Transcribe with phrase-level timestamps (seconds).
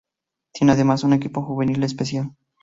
[0.51, 2.31] Tiene además un equipo juvenil especial.